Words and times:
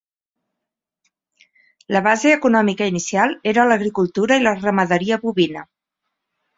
La 1.97 2.01
base 2.09 2.33
econòmica 2.37 2.89
inicial 2.95 3.37
era 3.55 3.69
l'agricultura 3.71 4.41
i 4.43 4.47
la 4.49 4.59
ramaderia 4.67 5.25
bovina. 5.29 5.69